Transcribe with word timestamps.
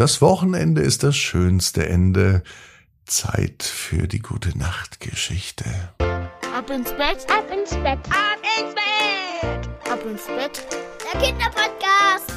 Das 0.00 0.22
Wochenende 0.22 0.80
ist 0.80 1.02
das 1.02 1.14
schönste 1.14 1.86
Ende. 1.86 2.42
Zeit 3.04 3.62
für 3.62 4.08
die 4.08 4.20
gute 4.20 4.56
Nachtgeschichte. 4.56 5.66
Ab 5.98 6.70
ins 6.70 6.90
Bett, 6.92 7.26
ab 7.28 7.44
ins 7.52 7.72
Bett, 7.72 7.98
ab 8.08 8.38
ins 8.58 8.74
Bett, 8.74 9.68
ab 9.92 10.00
ins 10.10 10.24
Bett. 10.24 10.66
Der 11.04 11.20
Kinderpodcast. 11.20 12.32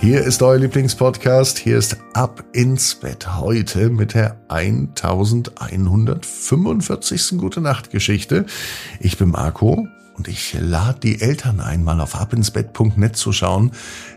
Hier 0.00 0.22
ist 0.22 0.42
euer 0.42 0.56
Lieblingspodcast. 0.56 1.58
Hier 1.58 1.76
ist 1.76 1.98
Ab 2.14 2.42
ins 2.54 2.94
Bett 2.94 3.36
heute 3.36 3.90
mit 3.90 4.14
der 4.14 4.40
1145. 4.48 7.36
Gute 7.36 7.60
Nachtgeschichte. 7.60 8.46
Ich 9.00 9.18
bin 9.18 9.28
Marco 9.28 9.86
und 10.16 10.28
ich 10.28 10.56
lade 10.58 11.00
die 11.00 11.20
Eltern 11.20 11.60
ein, 11.60 11.84
mal 11.84 12.00
auf 12.00 12.14
abinsbett.net 12.14 13.16
zu 13.16 13.32
schauen, 13.32 13.72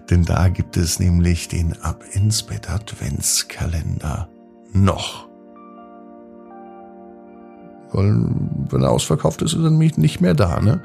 denn 0.09 0.23
da 0.23 0.49
gibt 0.49 0.77
es 0.77 0.99
nämlich 0.99 1.47
den 1.47 1.81
Ab 1.81 2.03
ins 2.11 2.43
Bett 2.43 2.69
Adventskalender 2.69 4.29
noch. 4.73 5.27
Weil, 7.91 8.25
wenn 8.69 8.81
er 8.81 8.91
ausverkauft 8.91 9.41
ist, 9.41 9.53
ist 9.53 9.63
er 9.63 9.69
nämlich 9.69 9.97
nicht 9.97 10.19
mehr 10.19 10.33
da, 10.33 10.59
ne? 10.59 10.81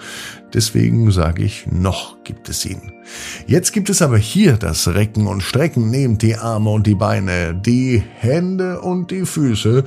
Deswegen 0.54 1.10
sage 1.10 1.42
ich, 1.42 1.66
noch 1.66 2.22
gibt 2.22 2.48
es 2.48 2.64
ihn. 2.64 2.92
Jetzt 3.48 3.72
gibt 3.72 3.90
es 3.90 4.00
aber 4.00 4.16
hier 4.16 4.56
das 4.56 4.86
Recken 4.86 5.26
und 5.26 5.42
Strecken. 5.42 5.90
Nehmt 5.90 6.22
die 6.22 6.36
Arme 6.36 6.70
und 6.70 6.86
die 6.86 6.94
Beine, 6.94 7.52
die 7.54 8.00
Hände 8.18 8.80
und 8.80 9.10
die 9.10 9.26
Füße 9.26 9.82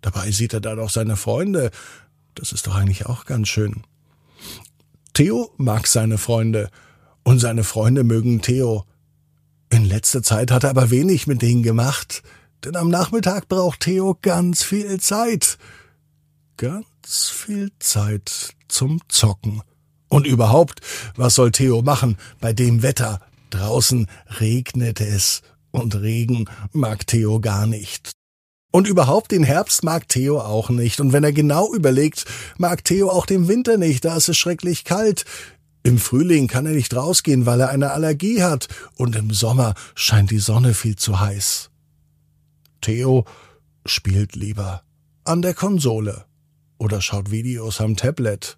Dabei 0.02 0.30
sieht 0.30 0.54
er 0.54 0.60
da 0.60 0.74
doch 0.74 0.90
seine 0.90 1.16
Freunde. 1.16 1.70
Das 2.34 2.52
ist 2.52 2.66
doch 2.66 2.76
eigentlich 2.76 3.06
auch 3.06 3.24
ganz 3.24 3.48
schön. 3.48 3.82
Theo 5.20 5.50
mag 5.58 5.86
seine 5.86 6.16
Freunde 6.16 6.70
und 7.24 7.40
seine 7.40 7.62
Freunde 7.62 8.04
mögen 8.04 8.40
Theo. 8.40 8.86
In 9.68 9.84
letzter 9.84 10.22
Zeit 10.22 10.50
hat 10.50 10.64
er 10.64 10.70
aber 10.70 10.88
wenig 10.88 11.26
mit 11.26 11.42
denen 11.42 11.62
gemacht, 11.62 12.22
denn 12.64 12.74
am 12.74 12.88
Nachmittag 12.88 13.46
braucht 13.46 13.80
Theo 13.80 14.16
ganz 14.22 14.62
viel 14.62 14.98
Zeit. 14.98 15.58
Ganz 16.56 17.28
viel 17.28 17.70
Zeit 17.80 18.54
zum 18.68 19.02
Zocken. 19.08 19.60
Und 20.08 20.26
überhaupt, 20.26 20.80
was 21.16 21.34
soll 21.34 21.52
Theo 21.52 21.82
machen 21.82 22.16
bei 22.40 22.54
dem 22.54 22.82
Wetter? 22.82 23.20
Draußen 23.50 24.06
regnet 24.40 25.02
es 25.02 25.42
und 25.70 25.96
Regen 25.96 26.46
mag 26.72 27.06
Theo 27.06 27.40
gar 27.40 27.66
nicht. 27.66 28.12
Und 28.70 28.86
überhaupt 28.86 29.32
den 29.32 29.42
Herbst 29.42 29.82
mag 29.82 30.08
Theo 30.08 30.40
auch 30.40 30.70
nicht. 30.70 31.00
Und 31.00 31.12
wenn 31.12 31.24
er 31.24 31.32
genau 31.32 31.72
überlegt, 31.74 32.24
mag 32.56 32.84
Theo 32.84 33.10
auch 33.10 33.26
den 33.26 33.48
Winter 33.48 33.76
nicht, 33.76 34.04
da 34.04 34.16
ist 34.16 34.28
es 34.28 34.36
schrecklich 34.36 34.84
kalt. 34.84 35.24
Im 35.82 35.98
Frühling 35.98 36.46
kann 36.46 36.66
er 36.66 36.72
nicht 36.72 36.94
rausgehen, 36.94 37.46
weil 37.46 37.60
er 37.60 37.70
eine 37.70 37.90
Allergie 37.90 38.42
hat. 38.42 38.68
Und 38.96 39.16
im 39.16 39.32
Sommer 39.32 39.74
scheint 39.94 40.30
die 40.30 40.38
Sonne 40.38 40.74
viel 40.74 40.96
zu 40.96 41.20
heiß. 41.20 41.70
Theo 42.80 43.24
spielt 43.86 44.36
lieber 44.36 44.82
an 45.24 45.42
der 45.42 45.54
Konsole 45.54 46.26
oder 46.78 47.00
schaut 47.00 47.30
Videos 47.30 47.80
am 47.80 47.96
Tablet. 47.96 48.56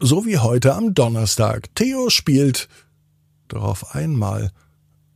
So 0.00 0.24
wie 0.24 0.38
heute 0.38 0.74
am 0.74 0.94
Donnerstag. 0.94 1.74
Theo 1.74 2.10
spielt 2.10 2.68
doch 3.48 3.62
auf 3.62 3.94
einmal 3.94 4.52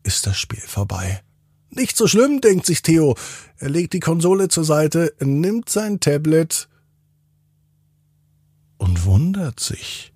ist 0.03 0.27
das 0.27 0.39
Spiel 0.39 0.61
vorbei. 0.61 1.23
Nicht 1.71 1.97
so 1.97 2.07
schlimm, 2.07 2.41
denkt 2.41 2.67
sich 2.67 2.83
Theo. 2.83 3.15
Er 3.59 3.69
legt 3.69 3.93
die 3.93 4.01
Konsole 4.01 4.49
zur 4.49 4.65
Seite, 4.65 5.13
nimmt 5.21 5.69
sein 5.69 6.01
Tablet 6.01 6.69
und 8.79 9.05
wundert 9.05 9.61
sich. 9.61 10.13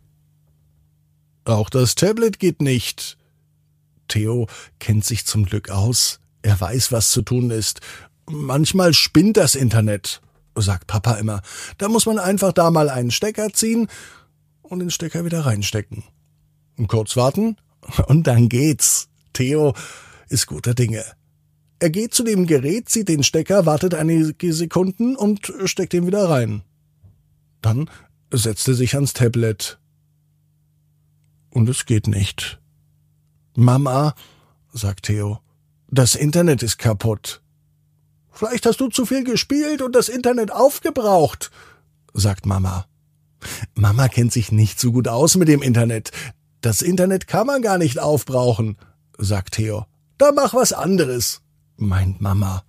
Auch 1.45 1.69
das 1.69 1.95
Tablet 1.95 2.39
geht 2.39 2.63
nicht. 2.63 3.19
Theo 4.09 4.47
kennt 4.79 5.05
sich 5.05 5.27
zum 5.27 5.45
Glück 5.45 5.71
aus. 5.71 6.21
Er 6.43 6.61
weiß, 6.61 6.93
was 6.93 7.11
zu 7.11 7.23
tun 7.23 7.51
ist. 7.51 7.81
Manchmal 8.31 8.95
spinnt 8.95 9.37
das 9.37 9.55
Internet, 9.55 10.21
sagt 10.55 10.87
Papa 10.87 11.15
immer. 11.15 11.43
Da 11.79 11.89
muss 11.89 12.07
man 12.07 12.19
einfach 12.19 12.53
da 12.53 12.71
mal 12.71 12.89
einen 12.89 13.11
Stecker 13.11 13.53
ziehen 13.53 13.89
und 14.63 14.79
den 14.79 14.91
Stecker 14.91 15.25
wieder 15.25 15.45
reinstecken. 15.45 16.05
Kurz 16.89 17.17
warten 17.17 17.57
und 18.07 18.27
dann 18.27 18.49
geht's. 18.49 19.09
Theo 19.33 19.75
ist 20.29 20.47
guter 20.47 20.75
Dinge. 20.75 21.05
Er 21.83 21.91
geht 21.91 22.15
zu 22.15 22.23
dem 22.23 22.47
Gerät, 22.47 22.89
zieht 22.89 23.09
den 23.09 23.25
Stecker, 23.25 23.67
wartet 23.67 23.93
einige 23.93 24.53
Sekunden 24.53 25.17
und 25.17 25.53
steckt 25.65 25.93
ihn 25.95 26.07
wieder 26.07 26.31
rein. 26.31 26.63
Dann 27.61 27.91
setzt 28.33 28.69
er 28.69 28.75
sich 28.75 28.95
ans 28.95 29.15
Tablet. 29.15 29.81
Und 31.51 31.69
es 31.69 31.85
geht 31.85 32.07
nicht. 32.07 32.61
Mama, 33.57 34.15
sagt 34.73 35.07
Theo, 35.07 35.41
das 35.89 36.15
Internet 36.15 36.63
ist 36.63 36.79
kaputt. 36.79 37.43
Vielleicht 38.31 38.65
hast 38.65 38.79
du 38.79 38.87
zu 38.87 39.05
viel 39.05 39.25
gespielt 39.25 39.83
und 39.83 39.97
das 39.97 40.09
Internet 40.09 40.53
aufgebraucht, 40.53 41.51
sagt 42.15 42.47
Mama. 42.47 42.87
Mama 43.75 44.07
kennt 44.07 44.33
sich 44.33 44.53
nicht 44.53 44.79
so 44.79 44.93
gut 44.93 45.09
aus 45.09 45.35
mit 45.35 45.49
dem 45.49 45.63
Internet. 45.63 46.13
Das 46.61 46.81
Internet 46.81 47.27
kann 47.27 47.49
man 47.49 47.61
gar 47.61 47.79
nicht 47.79 47.99
aufbrauchen, 47.99 48.77
sagt 49.19 49.55
Theo. 49.55 49.87
Da 50.17 50.31
mach 50.31 50.55
was 50.55 50.73
anderes, 50.73 51.43
meint 51.77 52.21
Mama. 52.21 52.65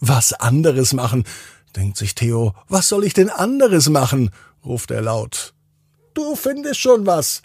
Was 0.00 0.32
anderes 0.32 0.92
machen, 0.92 1.24
denkt 1.76 1.96
sich 1.96 2.14
Theo. 2.14 2.54
Was 2.68 2.88
soll 2.88 3.04
ich 3.04 3.14
denn 3.14 3.30
anderes 3.30 3.88
machen? 3.88 4.30
ruft 4.64 4.90
er 4.90 5.02
laut. 5.02 5.54
Du 6.14 6.34
findest 6.36 6.80
schon 6.80 7.06
was. 7.06 7.42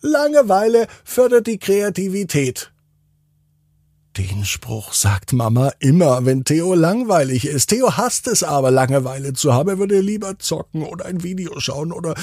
Langeweile 0.00 0.86
fördert 1.04 1.46
die 1.46 1.58
Kreativität. 1.58 2.72
Den 4.16 4.44
Spruch 4.44 4.92
sagt 4.92 5.32
Mama 5.32 5.72
immer, 5.78 6.24
wenn 6.26 6.42
Theo 6.42 6.74
langweilig 6.74 7.46
ist. 7.46 7.68
Theo 7.68 7.96
hasst 7.96 8.26
es 8.26 8.42
aber, 8.42 8.72
Langeweile 8.72 9.32
zu 9.32 9.52
haben. 9.52 9.68
Er 9.68 9.78
würde 9.78 10.00
lieber 10.00 10.38
zocken 10.40 10.82
oder 10.82 11.06
ein 11.06 11.22
Video 11.22 11.60
schauen 11.60 11.92
oder 11.92 12.14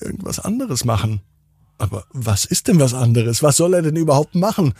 irgendwas 0.00 0.38
anderes 0.38 0.84
machen. 0.84 1.22
Aber 1.78 2.04
was 2.12 2.44
ist 2.44 2.68
denn 2.68 2.78
was 2.78 2.92
anderes? 2.92 3.42
Was 3.42 3.56
soll 3.56 3.72
er 3.72 3.80
denn 3.80 3.96
überhaupt 3.96 4.34
machen? 4.34 4.74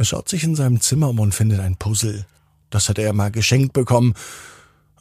Er 0.00 0.06
schaut 0.06 0.30
sich 0.30 0.44
in 0.44 0.54
seinem 0.54 0.80
Zimmer 0.80 1.10
um 1.10 1.18
und 1.20 1.34
findet 1.34 1.60
ein 1.60 1.76
Puzzle. 1.76 2.24
Das 2.70 2.88
hat 2.88 2.98
er 2.98 3.12
mal 3.12 3.30
geschenkt 3.30 3.74
bekommen. 3.74 4.14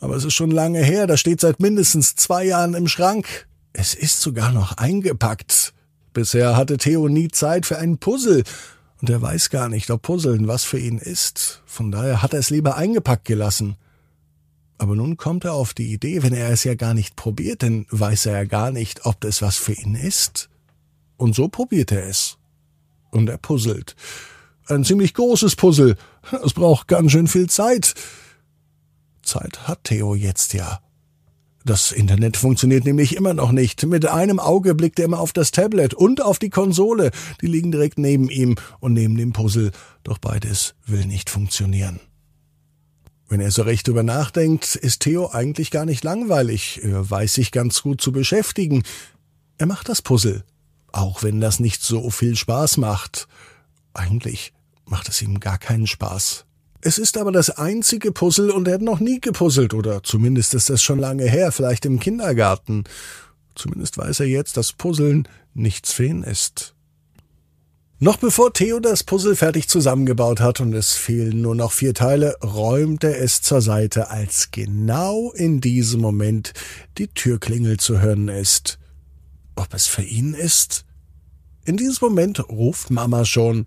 Aber 0.01 0.17
es 0.17 0.25
ist 0.25 0.33
schon 0.33 0.51
lange 0.51 0.83
her, 0.83 1.07
das 1.07 1.21
steht 1.21 1.39
seit 1.39 1.61
mindestens 1.61 2.15
zwei 2.15 2.43
Jahren 2.43 2.73
im 2.73 2.89
Schrank. 2.89 3.47
Es 3.71 3.93
ist 3.93 4.19
sogar 4.19 4.51
noch 4.51 4.75
eingepackt. 4.75 5.73
Bisher 6.11 6.57
hatte 6.57 6.75
Theo 6.75 7.07
nie 7.07 7.29
Zeit 7.29 7.65
für 7.65 7.77
einen 7.77 7.97
Puzzle, 7.97 8.43
und 8.99 9.09
er 9.09 9.21
weiß 9.21 9.51
gar 9.51 9.69
nicht, 9.69 9.89
ob 9.89 10.01
Puzzeln 10.01 10.49
was 10.49 10.65
für 10.65 10.79
ihn 10.79 10.97
ist. 10.97 11.61
Von 11.65 11.91
daher 11.91 12.21
hat 12.21 12.33
er 12.33 12.41
es 12.41 12.49
lieber 12.49 12.75
eingepackt 12.75 13.23
gelassen. 13.23 13.77
Aber 14.79 14.97
nun 14.97 15.15
kommt 15.15 15.45
er 15.45 15.53
auf 15.53 15.73
die 15.73 15.93
Idee, 15.93 16.23
wenn 16.23 16.33
er 16.33 16.49
es 16.49 16.65
ja 16.65 16.75
gar 16.75 16.93
nicht 16.93 17.15
probiert, 17.15 17.63
dann 17.63 17.85
weiß 17.89 18.25
er 18.25 18.33
ja 18.33 18.43
gar 18.43 18.71
nicht, 18.71 19.05
ob 19.05 19.21
das 19.21 19.41
was 19.41 19.55
für 19.55 19.71
ihn 19.71 19.95
ist. 19.95 20.49
Und 21.15 21.35
so 21.35 21.47
probiert 21.47 21.93
er 21.93 22.05
es. 22.05 22.37
Und 23.11 23.29
er 23.29 23.37
puzzelt. 23.37 23.95
Ein 24.69 24.83
ziemlich 24.83 25.15
großes 25.15 25.55
Puzzle. 25.55 25.95
Es 26.45 26.53
braucht 26.53 26.87
ganz 26.87 27.11
schön 27.11 27.27
viel 27.27 27.49
Zeit. 27.49 27.95
Zeit 29.23 29.67
hat 29.67 29.83
Theo 29.85 30.13
jetzt 30.13 30.53
ja. 30.53 30.79
Das 31.65 31.91
Internet 31.91 32.37
funktioniert 32.37 32.85
nämlich 32.85 33.15
immer 33.15 33.33
noch 33.33 33.51
nicht. 33.51 33.83
Mit 33.85 34.05
einem 34.05 34.39
Auge 34.39 34.75
blickt 34.75 34.99
er 34.99 35.05
immer 35.05 35.19
auf 35.19 35.33
das 35.33 35.49
Tablet 35.49 35.95
und 35.95 36.21
auf 36.21 36.37
die 36.37 36.51
Konsole. 36.51 37.09
Die 37.41 37.47
liegen 37.47 37.71
direkt 37.71 37.97
neben 37.97 38.29
ihm 38.29 38.55
und 38.79 38.93
neben 38.93 39.17
dem 39.17 39.33
Puzzle. 39.33 39.71
Doch 40.03 40.19
beides 40.19 40.75
will 40.85 41.05
nicht 41.05 41.31
funktionieren. 41.31 41.99
Wenn 43.27 43.41
er 43.41 43.51
so 43.51 43.63
recht 43.63 43.87
drüber 43.87 44.03
nachdenkt, 44.03 44.75
ist 44.75 45.01
Theo 45.01 45.31
eigentlich 45.31 45.71
gar 45.71 45.85
nicht 45.85 46.03
langweilig. 46.03 46.81
Er 46.83 47.09
weiß 47.09 47.33
sich 47.33 47.51
ganz 47.51 47.81
gut 47.81 48.01
zu 48.01 48.11
beschäftigen. 48.11 48.83
Er 49.57 49.65
macht 49.65 49.89
das 49.89 50.03
Puzzle. 50.03 50.43
Auch 50.91 51.23
wenn 51.23 51.41
das 51.41 51.59
nicht 51.59 51.81
so 51.81 52.11
viel 52.11 52.35
Spaß 52.35 52.77
macht. 52.77 53.27
Eigentlich 53.93 54.53
macht 54.89 55.09
es 55.09 55.21
ihm 55.21 55.39
gar 55.39 55.57
keinen 55.57 55.87
Spaß. 55.87 56.45
Es 56.81 56.97
ist 56.97 57.17
aber 57.17 57.31
das 57.31 57.49
einzige 57.49 58.11
Puzzle 58.11 58.51
und 58.51 58.67
er 58.67 58.75
hat 58.75 58.81
noch 58.81 58.99
nie 58.99 59.19
gepuzzelt 59.19 59.73
oder 59.73 60.01
zumindest 60.01 60.53
ist 60.53 60.69
das 60.69 60.81
schon 60.81 60.99
lange 60.99 61.25
her, 61.25 61.51
vielleicht 61.51 61.85
im 61.85 61.99
Kindergarten. 61.99 62.85
Zumindest 63.53 63.97
weiß 63.97 64.21
er 64.21 64.27
jetzt, 64.27 64.55
dass 64.55 64.71
Puzzeln 64.71 65.27
nichts 65.53 65.91
für 65.91 66.05
ihn 66.05 66.23
ist. 66.23 66.75
Noch 68.01 68.15
bevor 68.15 68.53
Theo 68.53 68.79
das 68.79 69.03
Puzzle 69.03 69.35
fertig 69.35 69.67
zusammengebaut 69.67 70.39
hat 70.39 70.61
und 70.61 70.73
es 70.73 70.93
fehlen 70.93 71.41
nur 71.41 71.53
noch 71.53 71.73
vier 71.73 71.93
Teile, 71.93 72.37
räumt 72.41 73.03
er 73.03 73.21
es 73.21 73.41
zur 73.41 73.61
Seite, 73.61 74.09
als 74.09 74.51
genau 74.51 75.33
in 75.33 75.59
diesem 75.59 75.99
Moment 75.99 76.53
die 76.97 77.09
Türklingel 77.09 77.75
zu 77.75 77.99
hören 77.99 78.29
ist. 78.29 78.79
Ob 79.57 79.73
es 79.73 79.87
für 79.87 80.03
ihn 80.03 80.33
ist? 80.33 80.85
In 81.65 81.75
diesem 81.75 82.07
Moment 82.07 82.39
ruft 82.47 82.89
Mama 82.89 83.25
schon 83.25 83.65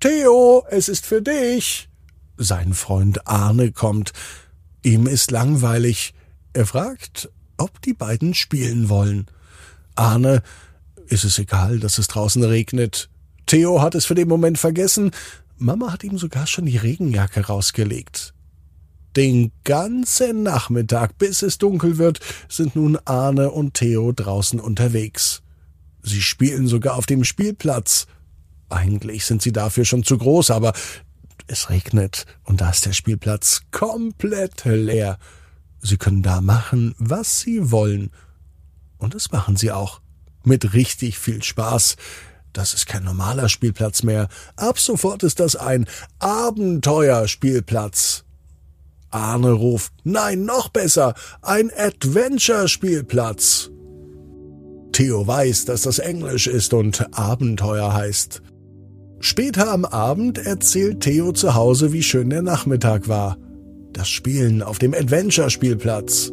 Theo, 0.00 0.64
es 0.70 0.88
ist 0.88 1.04
für 1.04 1.20
dich. 1.20 1.90
Sein 2.38 2.72
Freund 2.72 3.26
Arne 3.26 3.70
kommt. 3.70 4.14
Ihm 4.82 5.06
ist 5.06 5.30
langweilig. 5.30 6.14
Er 6.54 6.64
fragt, 6.64 7.28
ob 7.58 7.82
die 7.82 7.92
beiden 7.92 8.32
spielen 8.32 8.88
wollen. 8.88 9.26
Arne 9.96 10.42
ist 11.06 11.24
es 11.24 11.38
egal, 11.38 11.80
dass 11.80 11.98
es 11.98 12.08
draußen 12.08 12.42
regnet. 12.42 13.10
Theo 13.44 13.82
hat 13.82 13.94
es 13.94 14.06
für 14.06 14.14
den 14.14 14.28
Moment 14.28 14.58
vergessen. 14.58 15.10
Mama 15.58 15.92
hat 15.92 16.02
ihm 16.02 16.16
sogar 16.16 16.46
schon 16.46 16.64
die 16.64 16.78
Regenjacke 16.78 17.44
rausgelegt. 17.46 18.32
Den 19.16 19.52
ganzen 19.64 20.42
Nachmittag, 20.42 21.18
bis 21.18 21.42
es 21.42 21.58
dunkel 21.58 21.98
wird, 21.98 22.20
sind 22.48 22.74
nun 22.74 22.96
Arne 23.04 23.50
und 23.50 23.74
Theo 23.74 24.12
draußen 24.12 24.60
unterwegs. 24.60 25.42
Sie 26.02 26.22
spielen 26.22 26.68
sogar 26.68 26.94
auf 26.96 27.04
dem 27.04 27.24
Spielplatz. 27.24 28.06
Eigentlich 28.70 29.26
sind 29.26 29.42
sie 29.42 29.52
dafür 29.52 29.84
schon 29.84 30.04
zu 30.04 30.16
groß, 30.16 30.50
aber 30.50 30.72
es 31.46 31.70
regnet 31.70 32.26
und 32.44 32.60
da 32.60 32.70
ist 32.70 32.86
der 32.86 32.92
Spielplatz 32.92 33.62
komplett 33.72 34.64
leer. 34.64 35.18
Sie 35.82 35.96
können 35.96 36.22
da 36.22 36.40
machen, 36.40 36.94
was 36.98 37.40
Sie 37.40 37.70
wollen. 37.70 38.10
Und 38.98 39.14
das 39.14 39.32
machen 39.32 39.56
Sie 39.56 39.72
auch. 39.72 40.00
Mit 40.44 40.74
richtig 40.74 41.18
viel 41.18 41.42
Spaß. 41.42 41.96
Das 42.52 42.74
ist 42.74 42.86
kein 42.86 43.04
normaler 43.04 43.48
Spielplatz 43.48 44.02
mehr. 44.02 44.28
Ab 44.56 44.78
sofort 44.78 45.22
ist 45.22 45.40
das 45.40 45.56
ein 45.56 45.86
Abenteuerspielplatz. 46.18 48.24
Arne 49.10 49.52
ruft, 49.52 49.92
nein, 50.04 50.44
noch 50.44 50.68
besser, 50.68 51.14
ein 51.42 51.70
Adventure-Spielplatz. 51.76 53.70
Theo 54.92 55.26
weiß, 55.26 55.64
dass 55.64 55.82
das 55.82 55.98
Englisch 55.98 56.46
ist 56.46 56.74
und 56.74 57.16
Abenteuer 57.16 57.92
heißt. 57.92 58.42
Später 59.20 59.70
am 59.70 59.84
Abend 59.84 60.38
erzählt 60.38 61.00
Theo 61.00 61.32
zu 61.32 61.54
Hause, 61.54 61.92
wie 61.92 62.02
schön 62.02 62.30
der 62.30 62.42
Nachmittag 62.42 63.08
war. 63.08 63.36
Das 63.92 64.08
Spielen 64.08 64.62
auf 64.62 64.78
dem 64.78 64.94
Adventure-Spielplatz. 64.94 66.32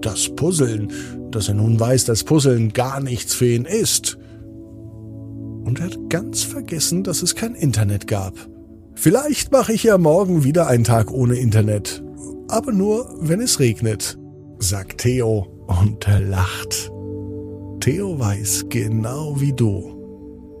Das 0.00 0.28
Puzzeln, 0.34 0.92
dass 1.30 1.48
er 1.48 1.54
nun 1.54 1.78
weiß, 1.78 2.04
dass 2.06 2.24
Puzzeln 2.24 2.72
gar 2.72 3.00
nichts 3.00 3.34
für 3.34 3.46
ihn 3.46 3.64
ist 3.64 4.18
und 5.66 5.80
er 5.80 5.86
hat 5.86 6.10
ganz 6.10 6.44
vergessen, 6.44 7.02
dass 7.02 7.22
es 7.22 7.34
kein 7.34 7.54
Internet 7.54 8.06
gab. 8.06 8.34
Vielleicht 8.94 9.50
mache 9.50 9.72
ich 9.72 9.82
ja 9.82 9.98
morgen 9.98 10.44
wieder 10.44 10.68
einen 10.68 10.84
Tag 10.84 11.10
ohne 11.10 11.34
Internet, 11.34 12.02
aber 12.48 12.72
nur, 12.72 13.12
wenn 13.20 13.40
es 13.40 13.58
regnet, 13.58 14.16
sagt 14.58 14.98
Theo 14.98 15.48
und 15.66 16.06
er 16.06 16.20
lacht. 16.20 16.90
Theo 17.80 18.18
weiß 18.18 18.66
genau 18.68 19.40
wie 19.40 19.52
du. 19.52 19.95